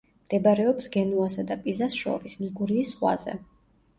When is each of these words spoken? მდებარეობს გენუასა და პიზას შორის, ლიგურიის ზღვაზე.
მდებარეობს 0.27 0.87
გენუასა 0.95 1.43
და 1.51 1.57
პიზას 1.67 1.99
შორის, 2.05 2.37
ლიგურიის 2.45 2.95
ზღვაზე. 2.95 3.37